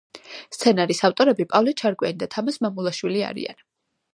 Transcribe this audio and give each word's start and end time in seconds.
სცენარის 0.55 1.01
ავტორები 1.09 1.45
პავლე 1.51 1.75
ჩარკვიანი 1.81 2.19
და 2.25 2.29
თამაზ 2.37 2.59
მამულაშვილი 2.67 3.25
არიან. 3.29 3.63